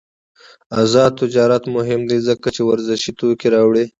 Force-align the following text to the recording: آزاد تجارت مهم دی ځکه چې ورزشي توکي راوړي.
آزاد 0.81 1.11
تجارت 1.21 1.63
مهم 1.75 2.01
دی 2.09 2.19
ځکه 2.27 2.47
چې 2.55 2.61
ورزشي 2.69 3.11
توکي 3.19 3.47
راوړي. 3.55 3.85